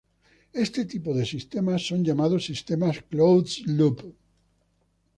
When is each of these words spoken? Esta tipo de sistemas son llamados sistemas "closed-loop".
Esta 0.65 0.81
tipo 0.93 1.11
de 1.17 1.25
sistemas 1.33 1.85
son 1.89 1.99
llamados 2.03 2.43
sistemas 2.49 3.03
"closed-loop". 3.11 3.99